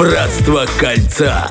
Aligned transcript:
Братство 0.00 0.64
кольца. 0.78 1.50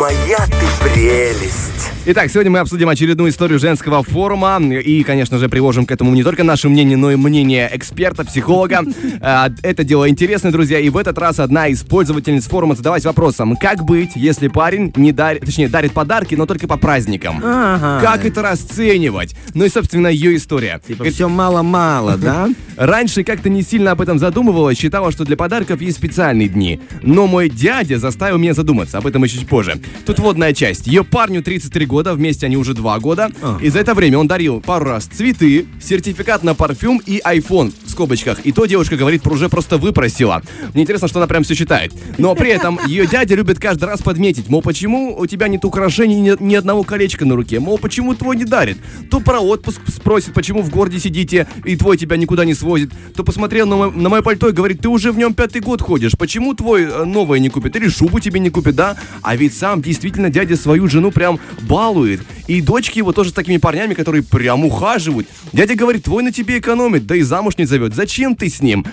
Моя 0.00 0.38
ты 0.38 0.82
прелесть. 0.82 1.92
Итак, 2.12 2.28
сегодня 2.28 2.50
мы 2.50 2.58
обсудим 2.58 2.88
очередную 2.88 3.30
историю 3.30 3.60
женского 3.60 4.02
форума 4.02 4.58
и, 4.60 5.04
конечно 5.04 5.38
же, 5.38 5.48
приложим 5.48 5.86
к 5.86 5.92
этому 5.92 6.12
не 6.12 6.24
только 6.24 6.42
наше 6.42 6.68
мнение, 6.68 6.96
но 6.96 7.12
и 7.12 7.14
мнение 7.14 7.70
эксперта, 7.72 8.24
психолога. 8.24 8.82
А, 9.22 9.50
Это 9.62 9.84
дело 9.84 10.08
интересное, 10.08 10.50
друзья, 10.50 10.78
и 10.78 10.88
в 10.88 10.96
этот 10.96 11.18
раз 11.18 11.38
одна 11.40 11.68
из 11.68 11.82
пользовательниц 11.82 12.46
форума 12.46 12.74
задалась 12.74 13.04
вопросом, 13.04 13.54
как 13.54 13.84
быть, 13.84 14.12
если 14.14 14.48
парень 14.48 14.92
не 14.96 15.12
дарит, 15.12 15.44
точнее, 15.44 15.68
дарит 15.68 15.92
подарки, 15.92 16.34
но 16.34 16.46
только 16.46 16.66
по 16.66 16.78
праздникам? 16.78 17.40
Ага. 17.44 18.00
Как 18.00 18.24
это 18.24 18.40
расценивать? 18.40 19.36
Ну 19.54 19.66
и, 19.66 19.68
собственно, 19.68 20.08
ее 20.08 20.36
история. 20.36 20.80
Типа 20.86 21.04
все 21.04 21.28
мало-мало, 21.28 22.16
да? 22.16 22.48
Раньше 22.76 23.24
как-то 23.24 23.50
не 23.50 23.62
сильно 23.62 23.90
об 23.90 24.00
этом 24.00 24.18
задумывалась, 24.18 24.78
считала, 24.78 25.12
что 25.12 25.24
для 25.24 25.36
подарков 25.36 25.82
есть 25.82 25.98
специальные 25.98 26.48
дни. 26.48 26.80
Но 27.02 27.26
мой 27.26 27.50
дядя 27.50 27.98
заставил 27.98 28.38
меня 28.38 28.54
задуматься, 28.54 28.98
об 28.98 29.06
этом 29.06 29.22
еще 29.22 29.38
чуть 29.38 29.48
позже. 29.48 29.78
Тут 30.06 30.18
водная 30.18 30.54
часть. 30.54 30.86
Ее 30.86 31.04
парню 31.04 31.42
33 31.42 31.84
года, 31.84 31.99
вместе 32.04 32.46
они 32.46 32.56
уже 32.56 32.74
2 32.74 32.98
года. 32.98 33.30
И 33.60 33.68
за 33.68 33.80
это 33.80 33.94
время 33.94 34.18
он 34.18 34.26
дарил 34.26 34.60
пару 34.60 34.86
раз 34.86 35.04
цветы, 35.04 35.66
сертификат 35.82 36.42
на 36.42 36.54
парфюм 36.54 37.00
и 37.04 37.20
iPhone 37.24 37.72
в 37.90 37.92
скобочках. 37.92 38.38
И 38.46 38.52
то 38.52 38.66
девушка 38.66 38.96
говорит, 38.96 39.26
уже 39.26 39.48
просто 39.48 39.76
выпросила. 39.76 40.42
Мне 40.74 40.84
интересно, 40.84 41.08
что 41.08 41.18
она 41.18 41.26
прям 41.26 41.42
все 41.42 41.54
считает. 41.54 41.92
Но 42.18 42.34
при 42.34 42.50
этом 42.50 42.78
ее 42.86 43.06
дядя 43.06 43.34
любит 43.34 43.58
каждый 43.58 43.84
раз 43.84 44.00
подметить, 44.00 44.48
мол, 44.48 44.62
почему 44.62 45.16
у 45.18 45.26
тебя 45.26 45.48
нет 45.48 45.64
украшений, 45.64 46.20
ни, 46.20 46.42
ни 46.42 46.54
одного 46.54 46.84
колечка 46.84 47.24
на 47.24 47.34
руке, 47.34 47.60
мол, 47.60 47.78
почему 47.78 48.14
твой 48.14 48.36
не 48.36 48.44
дарит. 48.44 48.78
То 49.10 49.20
про 49.20 49.40
отпуск 49.40 49.80
спросит, 49.88 50.32
почему 50.34 50.62
в 50.62 50.70
городе 50.70 50.98
сидите, 50.98 51.46
и 51.64 51.76
твой 51.76 51.96
тебя 51.96 52.16
никуда 52.16 52.44
не 52.44 52.54
свозит. 52.54 52.92
То 53.14 53.24
посмотрел 53.24 53.66
на, 53.66 53.76
мой- 53.76 53.92
на 53.92 54.08
мое 54.08 54.22
пальто 54.22 54.48
и 54.48 54.52
говорит, 54.52 54.80
ты 54.80 54.88
уже 54.88 55.12
в 55.12 55.18
нем 55.18 55.34
пятый 55.34 55.60
год 55.60 55.82
ходишь, 55.82 56.12
почему 56.16 56.54
твой 56.54 56.84
э, 56.84 57.04
новое 57.04 57.38
не 57.40 57.48
купит? 57.48 57.74
Или 57.76 57.88
шубу 57.88 58.20
тебе 58.20 58.40
не 58.40 58.50
купит, 58.50 58.76
да? 58.76 58.96
А 59.22 59.36
ведь 59.36 59.54
сам 59.56 59.82
действительно 59.82 60.30
дядя 60.30 60.56
свою 60.56 60.88
жену 60.88 61.10
прям 61.10 61.40
балует. 61.62 62.20
И 62.50 62.60
дочки 62.60 62.98
его 62.98 63.12
тоже 63.12 63.30
с 63.30 63.32
такими 63.32 63.58
парнями, 63.58 63.94
которые 63.94 64.24
прям 64.24 64.64
ухаживают. 64.64 65.28
Дядя 65.52 65.76
говорит, 65.76 66.02
твой 66.02 66.24
на 66.24 66.32
тебе 66.32 66.58
экономит, 66.58 67.06
да 67.06 67.14
и 67.14 67.22
замуж 67.22 67.56
не 67.58 67.64
зовет. 67.64 67.94
Зачем 67.94 68.34
ты 68.34 68.48
с 68.48 68.60
ним? 68.60 68.84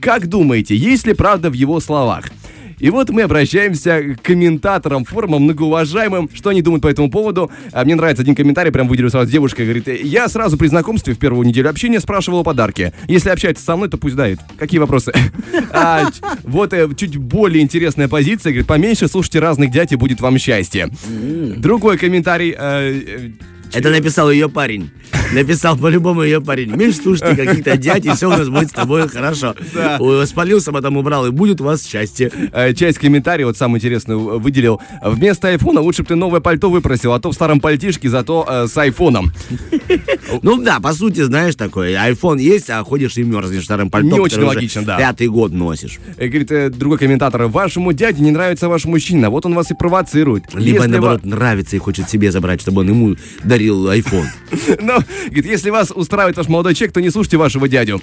Как 0.00 0.26
думаете, 0.26 0.74
есть 0.74 1.06
ли 1.06 1.14
правда 1.14 1.48
в 1.48 1.52
его 1.52 1.78
словах? 1.78 2.32
И 2.78 2.90
вот 2.90 3.10
мы 3.10 3.22
обращаемся 3.22 4.02
к 4.14 4.22
комментаторам 4.22 5.04
форума, 5.04 5.38
многоуважаемым, 5.38 6.30
что 6.34 6.50
они 6.50 6.62
думают 6.62 6.82
по 6.82 6.88
этому 6.88 7.10
поводу. 7.10 7.50
А 7.72 7.84
мне 7.84 7.94
нравится 7.94 8.22
один 8.22 8.34
комментарий, 8.34 8.72
прям 8.72 8.88
выделил 8.88 9.10
сразу 9.10 9.30
девушка, 9.30 9.62
говорит, 9.64 9.88
я 9.88 10.28
сразу 10.28 10.56
при 10.56 10.66
знакомстве 10.68 11.14
в 11.14 11.18
первую 11.18 11.46
неделю 11.46 11.70
общения 11.70 12.00
спрашивал 12.00 12.40
о 12.40 12.44
подарке. 12.44 12.92
Если 13.08 13.28
общается 13.30 13.64
со 13.64 13.76
мной, 13.76 13.88
то 13.88 13.96
пусть 13.96 14.16
дает. 14.16 14.40
Какие 14.58 14.80
вопросы? 14.80 15.12
А, 15.76 16.08
Вот 16.44 16.72
э, 16.72 16.88
чуть 16.96 17.16
более 17.16 17.62
интересная 17.62 18.06
позиция, 18.08 18.52
говорит, 18.52 18.66
поменьше 18.66 19.08
слушайте 19.08 19.40
разных 19.40 19.70
дядь 19.70 19.92
и 19.92 19.96
будет 19.96 20.20
вам 20.20 20.38
счастье. 20.38 20.88
Другой 21.56 21.98
комментарий, 21.98 22.54
э, 22.56 23.00
э, 23.06 23.30
Это 23.72 23.90
написал 23.90 24.30
ее 24.30 24.48
парень. 24.48 24.90
Написал 25.34 25.76
по-любому 25.76 26.22
ее 26.22 26.40
парень. 26.40 26.74
Меньше 26.74 26.98
слушайте 27.02 27.36
каких-то 27.36 27.76
дядь, 27.76 28.04
и 28.04 28.10
все 28.10 28.26
у 28.26 28.30
нас 28.30 28.48
будет 28.48 28.68
с 28.68 28.72
тобой 28.72 29.08
хорошо. 29.08 29.54
Да. 29.74 29.98
Спалился, 30.26 30.72
потом 30.72 30.96
убрал, 30.96 31.26
и 31.26 31.30
будет 31.30 31.60
у 31.60 31.64
вас 31.64 31.84
счастье. 31.84 32.30
Э, 32.52 32.72
часть 32.74 32.98
комментариев, 32.98 33.48
вот 33.48 33.56
самую 33.56 33.78
интересную 33.78 34.38
выделил. 34.38 34.80
Вместо 35.02 35.48
айфона 35.48 35.80
лучше 35.80 36.02
бы 36.02 36.08
ты 36.08 36.14
новое 36.14 36.40
пальто 36.40 36.70
выпросил, 36.70 37.12
а 37.12 37.20
то 37.20 37.30
в 37.30 37.34
старом 37.34 37.60
пальтишке, 37.60 38.08
зато 38.08 38.46
э, 38.48 38.66
с 38.66 38.76
айфоном. 38.76 39.32
Ну 40.42 40.56
да, 40.60 40.80
по 40.80 40.92
сути, 40.92 41.22
знаешь, 41.22 41.54
такое. 41.54 42.00
Айфон 42.00 42.38
есть, 42.38 42.68
а 42.70 42.82
ходишь 42.82 43.16
и 43.18 43.22
мерзнешь 43.22 43.62
в 43.62 43.64
старом 43.66 43.90
пальто. 43.90 44.08
Не 44.08 44.20
очень 44.20 44.42
логично, 44.42 44.82
да. 44.82 44.98
Пятый 44.98 45.28
год 45.28 45.52
носишь. 45.52 46.00
Э, 46.16 46.26
Говорит 46.26 46.50
э, 46.50 46.70
другой 46.70 46.98
комментатор, 46.98 47.44
вашему 47.46 47.92
дяде 47.92 48.22
не 48.22 48.30
нравится 48.30 48.68
ваш 48.68 48.84
мужчина, 48.84 49.30
вот 49.30 49.46
он 49.46 49.54
вас 49.54 49.70
и 49.70 49.74
провоцирует. 49.74 50.44
Либо, 50.54 50.86
наоборот, 50.86 51.24
нравится 51.24 51.76
и 51.76 51.78
хочет 51.78 52.08
себе 52.10 52.32
забрать, 52.32 52.60
чтобы 52.60 52.80
он 52.80 52.88
ему 52.88 53.16
дарил 53.44 53.88
айфон. 53.88 54.26
Ну, 54.80 54.98
говорит, 55.26 55.46
если 55.46 55.70
вас 55.70 55.92
устраивает 55.94 56.36
ваш 56.36 56.48
молодой 56.48 56.74
человек, 56.74 56.94
то 56.94 57.00
не 57.00 57.10
слушайте 57.10 57.36
вашего 57.36 57.68
дядю. 57.68 58.00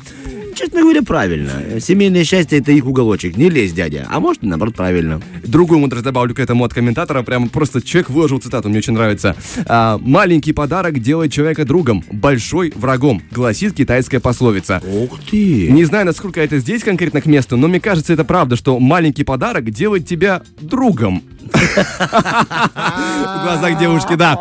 Честно 0.56 0.82
говоря, 0.82 1.02
правильно. 1.02 1.80
Семейное 1.80 2.24
счастье 2.24 2.60
это 2.60 2.72
их 2.72 2.86
уголочек. 2.86 3.38
Не 3.38 3.50
лезь, 3.50 3.72
дядя. 3.72 4.08
А 4.10 4.20
может, 4.20 4.44
наоборот, 4.44 4.76
правильно. 4.76 5.22
Другую 5.44 5.80
мудрость 5.80 6.04
добавлю 6.04 6.36
к 6.36 6.40
этому 6.40 6.66
от 6.66 6.74
комментатора. 6.74 7.24
Прям 7.24 7.50
просто 7.50 7.82
человек 7.82 8.10
выложил 8.10 8.40
цитату, 8.40 8.70
мне 8.70 8.80
очень 8.80 8.94
нравится. 8.94 9.36
А, 9.66 9.98
«Маленький 10.00 10.54
подарок 10.54 11.00
делает 11.00 11.32
человека 11.32 11.66
другом, 11.66 12.04
большой 12.12 12.74
врагом», 12.76 13.22
гласит 13.32 13.74
китайская 13.74 14.20
пословица. 14.20 14.82
Ух 14.86 15.20
ты. 15.30 15.72
Не 15.72 15.86
знаю, 15.86 16.06
насколько 16.06 16.42
это 16.42 16.60
здесь 16.60 16.84
конкретно 16.84 17.22
к 17.22 17.26
месту, 17.26 17.58
но 17.58 17.68
мне 17.68 17.80
кажется, 17.80 18.14
это 18.14 18.24
правда, 18.24 18.56
что 18.56 18.78
маленький 18.80 19.24
подарок 19.24 19.70
делает 19.72 20.06
тебя 20.06 20.42
другом. 20.60 21.24
В 21.52 23.44
глазах 23.44 23.80
девушки, 23.80 24.16
да. 24.16 24.40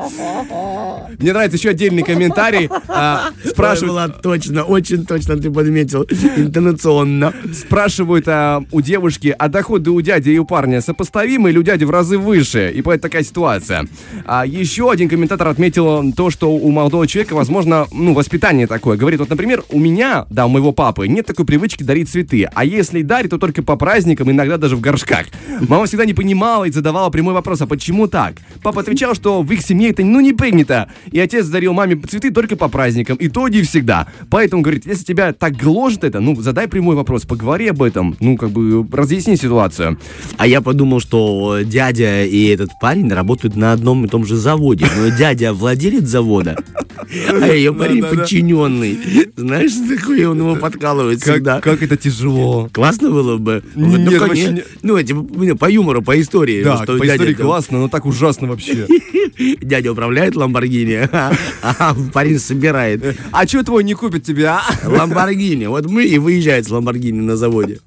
Мне 1.19 1.33
нравится 1.33 1.59
еще 1.59 1.71
отдельный 1.71 2.03
комментарий. 2.03 2.71
а, 2.89 3.31
Спрашивают, 3.45 4.23
точно, 4.23 4.65
очень 4.65 5.05
точно 5.05 5.37
ты 5.37 5.51
подметил. 5.51 6.05
Интонационно. 6.05 7.35
спрашивают 7.53 8.27
а, 8.29 8.63
у 8.71 8.81
девушки, 8.81 9.35
а 9.39 9.49
доходы 9.49 9.91
у 9.91 10.01
дяди 10.01 10.31
и 10.31 10.39
у 10.39 10.45
парня 10.45 10.81
сопоставимы 10.81 11.51
или 11.51 11.59
у 11.59 11.63
дяди 11.63 11.85
в 11.85 11.91
разы 11.91 12.17
выше? 12.17 12.73
И 12.75 12.81
поэтому 12.83 13.11
такая 13.11 13.23
ситуация. 13.23 13.87
А 14.27 14.47
еще 14.47 14.91
один 14.91 15.09
комментатор 15.09 15.49
отметил 15.49 16.13
то, 16.15 16.31
что 16.31 16.51
у 16.51 16.71
молодого 16.71 17.07
человека, 17.07 17.35
возможно, 17.35 17.87
ну, 17.93 18.15
воспитание 18.15 18.67
такое. 18.67 18.97
Говорит, 18.97 19.21
вот, 19.21 19.29
например, 19.29 19.63
у 19.71 19.79
меня, 19.79 20.27
да, 20.31 20.47
у 20.47 20.49
моего 20.49 20.73
папы, 20.73 21.09
нет 21.09 21.27
такой 21.27 21.45
привычки 21.45 21.83
дарить 21.83 22.09
цветы. 22.09 22.49
А 22.55 22.65
если 22.65 23.01
и 23.01 23.03
дарит, 23.03 23.31
то 23.31 23.39
только 23.39 23.63
по 23.63 23.77
праздникам, 23.77 24.31
иногда 24.31 24.57
даже 24.57 24.77
в 24.77 24.81
горшках. 24.81 25.27
Мама 25.69 25.87
всегда 25.87 26.05
не 26.05 26.15
понимала 26.15 26.65
и 26.65 26.71
задавала 26.71 27.00
прямой 27.09 27.33
вопрос, 27.33 27.63
а 27.63 27.67
почему 27.67 28.07
так? 28.09 28.35
Папа 28.63 28.83
отвечал, 28.83 29.15
что 29.15 29.41
в 29.43 29.51
их 29.53 29.63
семье 29.63 29.91
это, 29.91 30.05
ну, 30.05 30.21
не 30.21 30.35
принято. 30.35 30.91
И 31.11 31.19
отец 31.19 31.47
дарил 31.47 31.73
маме 31.73 31.97
цветы 31.97 32.31
только 32.31 32.57
по 32.57 32.69
праздникам, 32.69 33.17
и 33.17 33.29
то 33.29 33.49
не 33.49 33.63
всегда. 33.63 34.09
Поэтому, 34.29 34.61
говорит, 34.63 34.85
если 34.85 35.05
тебя 35.05 35.33
так 35.33 35.57
гложет 35.57 36.05
это, 36.05 36.21
ну, 36.21 36.35
задай 36.43 36.69
прямой 36.69 36.97
вопрос, 36.97 37.25
поговори 37.25 37.69
об 37.69 37.83
этом, 37.83 38.17
ну, 38.21 38.37
как 38.37 38.51
бы, 38.51 38.87
разъясни 38.93 39.37
ситуацию. 39.37 39.99
А 40.37 40.47
я 40.47 40.61
подумал, 40.61 41.01
что 41.01 41.61
дядя 41.65 42.25
и 42.25 42.49
этот 42.49 42.71
парень 42.81 43.11
работают 43.13 43.57
на 43.57 43.73
одном 43.73 44.05
и 44.05 44.09
том 44.09 44.27
же 44.27 44.37
заводе. 44.37 44.87
Но 44.97 45.17
дядя 45.17 45.53
владелец 45.53 46.05
завода, 46.05 46.57
а 47.31 47.47
ее 47.47 47.73
парень 47.73 48.03
подчиненный. 48.05 48.99
Знаешь, 49.37 49.73
такое 49.89 50.29
он 50.29 50.39
его 50.39 50.57
подкалывает 50.57 51.23
всегда. 51.23 51.61
как 51.61 51.83
это 51.83 51.97
тяжело. 51.97 52.69
Классно 52.73 53.11
было 53.11 53.37
бы. 53.37 53.63
Ну, 53.75 54.19
конечно. 54.19 54.51
не- 54.53 54.65
ну, 54.83 55.01
типа, 55.03 55.27
ну, 55.35 55.57
по 55.57 55.71
юмору, 55.71 56.03
по 56.03 56.21
истории. 56.21 56.63
Да, 56.63 56.83
что 56.83 56.90
по 56.99 57.05
дядя 57.07 57.17
истории 57.17 57.35
там- 57.35 57.47
классно, 57.47 57.79
но 57.79 57.89
так 57.89 58.07
ужасно 58.07 58.49
вообще. 58.49 58.87
Дядя 59.61 59.93
управляет 59.93 60.37
Ламборгини, 60.37 61.09
а 61.13 61.95
парень 62.13 62.39
собирает 62.39 63.17
А 63.33 63.47
что 63.47 63.63
твой 63.63 63.85
не 63.85 63.95
купит 63.95 64.25
тебе, 64.25 64.47
а? 64.47 64.63
Ламборгини. 64.85 65.67
Вот 65.67 65.87
мы 65.87 66.05
и 66.05 66.19
выезжает 66.19 66.67
с 66.67 66.71
Ламборгини 66.71 67.21
на 67.21 67.37
заводе. 67.37 67.81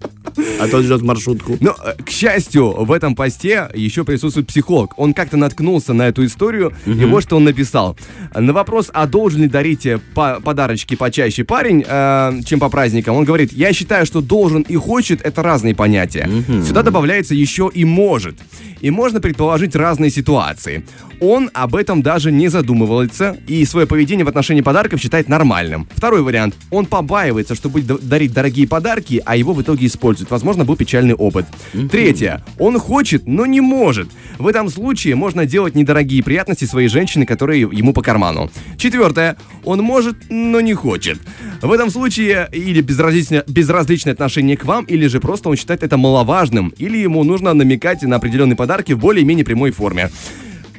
А 0.60 0.68
тот 0.68 0.84
ждет 0.84 1.02
маршрутку. 1.02 1.58
Но, 1.60 1.76
э, 1.84 2.02
к 2.04 2.10
счастью, 2.10 2.70
в 2.86 2.92
этом 2.92 3.16
посте 3.16 3.70
еще 3.74 4.04
присутствует 4.04 4.48
психолог. 4.48 4.94
Он 4.98 5.14
как-то 5.14 5.38
наткнулся 5.38 5.94
на 5.94 6.08
эту 6.08 6.26
историю, 6.26 6.74
и 6.86 7.06
вот 7.06 7.24
что 7.24 7.38
он 7.38 7.44
написал. 7.44 7.98
На 8.36 8.54
вопрос, 8.54 8.90
а 8.94 9.06
должен 9.08 9.42
ли 9.42 9.48
дарить 9.48 9.86
э, 9.86 10.00
по- 10.14 10.40
подарочки 10.42 10.96
почаще 10.96 11.44
парень, 11.44 11.84
э, 11.88 12.42
чем 12.46 12.60
по 12.60 12.70
праздникам, 12.70 13.16
он 13.16 13.26
говорит, 13.26 13.54
я 13.54 13.74
считаю, 13.74 14.06
что 14.06 14.22
должен 14.22 14.62
и 14.64 14.76
хочет, 14.76 15.22
это 15.22 15.42
разные 15.44 15.76
понятия. 15.76 16.30
Сюда 16.68 16.82
добавляется 16.84 17.36
еще 17.36 17.70
и 17.74 17.86
может. 17.86 18.36
И 18.82 18.90
можно 18.90 19.22
предположить 19.22 19.76
разные 19.76 20.12
ситуации. 20.12 20.84
Он 21.22 21.50
об 21.54 21.76
этом 21.76 22.02
даже 22.02 22.32
не 22.32 22.50
задумывается 22.50 23.38
и 23.48 23.64
свое 23.66 23.88
поведение 23.88 24.26
в 24.26 24.28
отношении 24.30 24.62
подарков 24.62 25.00
считает 25.00 25.30
нормальным. 25.30 25.88
Второй 25.96 26.22
вариант. 26.22 26.56
Он 26.70 26.86
побаивается, 26.86 27.56
что 27.56 27.70
будет 27.70 28.08
дарить 28.08 28.34
дорогие 28.34 28.68
подарки, 28.68 29.22
а 29.26 29.36
его 29.38 29.54
в 29.54 29.62
итоге 29.62 29.88
используют. 29.88 30.23
Возможно, 30.30 30.66
был 30.66 30.76
печальный 30.76 31.14
опыт. 31.14 31.46
Третье. 31.92 32.44
Он 32.60 32.80
хочет, 32.80 33.28
но 33.28 33.46
не 33.46 33.62
может. 33.62 34.10
В 34.38 34.48
этом 34.48 34.70
случае 34.70 35.16
можно 35.16 35.46
делать 35.46 35.76
недорогие 35.76 36.24
приятности 36.24 36.66
своей 36.66 36.88
женщине, 36.88 37.26
которые 37.26 37.62
ему 37.62 37.94
по 37.94 38.02
карману. 38.02 38.52
Четвертое. 38.78 39.38
Он 39.64 39.80
может, 39.82 40.16
но 40.30 40.62
не 40.62 40.74
хочет. 40.74 41.20
В 41.62 41.72
этом 41.72 41.90
случае 41.90 42.50
или 42.52 42.82
безразличное, 42.82 43.44
безразличное 43.48 44.14
отношение 44.14 44.58
к 44.58 44.66
вам, 44.66 44.86
или 44.86 45.08
же 45.08 45.20
просто 45.20 45.50
он 45.50 45.56
считает 45.56 45.84
это 45.84 45.98
маловажным, 45.98 46.74
или 46.78 46.98
ему 46.98 47.24
нужно 47.24 47.54
намекать 47.54 48.04
на 48.04 48.18
определенные 48.18 48.56
подарки 48.56 48.94
в 48.94 49.00
более-менее 49.00 49.46
прямой 49.46 49.72
форме. 49.72 50.10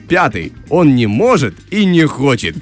Пятый. 0.08 0.52
Он 0.68 0.94
не 0.94 1.06
может 1.06 1.54
и 1.70 1.84
не 1.84 2.06
хочет. 2.06 2.56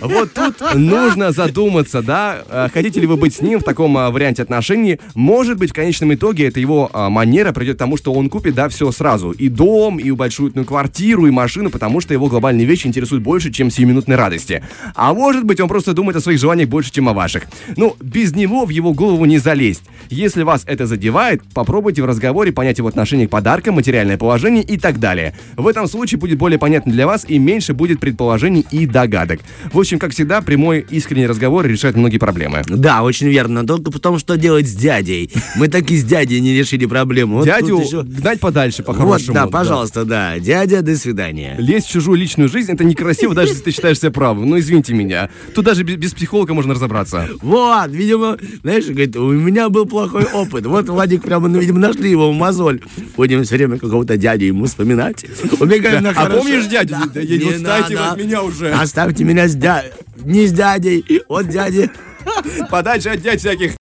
Вот 0.00 0.32
тут 0.32 0.74
нужно 0.74 1.32
задуматься, 1.32 2.02
да, 2.02 2.38
э, 2.48 2.68
хотите 2.72 3.00
ли 3.00 3.06
вы 3.06 3.16
быть 3.16 3.34
с 3.34 3.40
ним 3.40 3.60
в 3.60 3.64
таком 3.64 3.96
а, 3.96 4.10
варианте 4.10 4.42
отношений. 4.42 4.98
Может 5.14 5.58
быть, 5.58 5.70
в 5.70 5.74
конечном 5.74 6.14
итоге 6.14 6.48
это 6.48 6.60
его 6.60 6.90
а, 6.92 7.10
манера 7.10 7.52
придет 7.52 7.76
к 7.76 7.78
тому, 7.78 7.96
что 7.96 8.12
он 8.12 8.28
купит, 8.28 8.54
да, 8.54 8.68
все 8.68 8.90
сразу. 8.92 9.30
И 9.32 9.48
дом, 9.48 9.98
и 9.98 10.10
большую 10.10 10.52
квартиру, 10.64 11.26
и 11.26 11.30
машину, 11.30 11.70
потому 11.70 12.00
что 12.00 12.14
его 12.14 12.28
глобальные 12.28 12.66
вещи 12.66 12.86
интересуют 12.86 13.22
больше, 13.22 13.50
чем 13.50 13.70
сиюминутной 13.70 14.16
радости. 14.16 14.62
А 14.94 15.12
может 15.14 15.44
быть, 15.44 15.60
он 15.60 15.68
просто 15.68 15.92
думает 15.92 16.16
о 16.16 16.20
своих 16.20 16.38
желаниях 16.38 16.68
больше, 16.68 16.92
чем 16.92 17.08
о 17.08 17.12
ваших. 17.12 17.44
Ну, 17.76 17.96
без 18.00 18.34
него 18.34 18.64
в 18.64 18.70
его 18.70 18.92
голову 18.92 19.24
не 19.24 19.38
залезть. 19.38 19.82
Если 20.10 20.42
вас 20.42 20.62
это 20.66 20.86
задевает, 20.86 21.42
попробуйте 21.54 22.02
в 22.02 22.06
разговоре 22.06 22.52
понять 22.52 22.78
его 22.78 22.88
отношение 22.88 23.26
к 23.26 23.30
подаркам, 23.30 23.74
материальное 23.74 24.16
положение 24.16 24.62
и 24.62 24.78
так 24.78 24.98
далее. 24.98 25.34
В 25.56 25.66
этом 25.66 25.86
случае 25.86 26.18
будет 26.18 26.38
более 26.38 26.58
понятно 26.58 26.92
для 26.92 27.06
вас 27.06 27.24
и 27.28 27.38
меньше 27.38 27.74
будет 27.74 28.00
предположений 28.00 28.66
и 28.70 28.86
догадок. 28.86 29.40
В 29.72 29.78
общем, 29.88 29.98
как 29.98 30.12
всегда, 30.12 30.42
прямой 30.42 30.84
искренний 30.90 31.26
разговор 31.26 31.66
решает 31.66 31.96
многие 31.96 32.18
проблемы. 32.18 32.62
Да, 32.68 33.02
очень 33.02 33.28
верно. 33.28 33.66
Только 33.66 33.90
потом, 33.90 34.18
что 34.18 34.36
делать 34.36 34.68
с 34.68 34.74
дядей? 34.74 35.30
Мы 35.56 35.68
так 35.68 35.90
и 35.90 35.96
с 35.96 36.04
дядей 36.04 36.40
не 36.40 36.52
решили 36.54 36.84
проблему. 36.84 37.36
Вот 37.38 37.46
Дядю 37.46 37.80
еще- 37.80 38.02
гнать 38.02 38.38
подальше, 38.38 38.82
Вот, 38.86 38.94
по-хорошему. 38.94 39.32
да, 39.34 39.46
пожалуйста, 39.46 40.04
да. 40.04 40.38
Дядя, 40.38 40.82
до 40.82 40.94
свидания. 40.96 41.56
Лезть 41.58 41.86
в 41.86 41.90
чужую 41.90 42.18
личную 42.18 42.50
жизнь 42.50 42.70
это 42.70 42.84
некрасиво, 42.84 43.34
даже 43.34 43.52
если 43.52 43.62
ты 43.62 43.70
считаешь 43.70 43.98
себя 43.98 44.10
правым. 44.10 44.50
Ну, 44.50 44.58
извините 44.58 44.92
меня. 44.92 45.30
Тут 45.54 45.64
даже 45.64 45.84
без, 45.84 46.12
психолога 46.12 46.52
можно 46.52 46.74
разобраться. 46.74 47.26
Вот, 47.40 47.90
видимо, 47.90 48.36
знаешь, 48.62 48.84
говорит, 48.84 49.16
у 49.16 49.30
меня 49.32 49.70
был 49.70 49.86
плохой 49.86 50.24
опыт. 50.24 50.66
Вот 50.66 50.86
Владик 50.90 51.22
прямо, 51.22 51.48
ну, 51.48 51.60
видимо, 51.60 51.78
нашли 51.78 52.10
его 52.10 52.30
в 52.30 52.34
мозоль. 52.34 52.80
Будем 53.16 53.42
все 53.44 53.56
время 53.56 53.78
какого-то 53.78 54.18
дядю 54.18 54.44
ему 54.44 54.66
вспоминать. 54.66 55.24
Убегаем 55.58 56.02
на 56.02 56.10
А 56.10 56.14
хорошо. 56.14 56.38
помнишь 56.42 56.66
дядю? 56.66 56.94
Да, 57.14 57.22
не 57.22 57.38
вы 57.38 57.58
надо. 57.58 58.10
от 58.10 58.18
меня 58.18 58.42
уже. 58.42 58.70
Оставьте 58.70 59.24
меня 59.24 59.48
с 59.48 59.54
дядей. 59.54 59.77
Не 60.16 60.46
с 60.46 60.52
дядей, 60.52 61.22
от 61.28 61.48
дяди. 61.48 61.90
Подальше 62.70 63.10
от 63.10 63.20
дядь 63.20 63.38
всяких. 63.40 63.72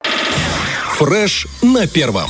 Фреш 0.97 1.47
на 1.61 1.87
первом. 1.87 2.29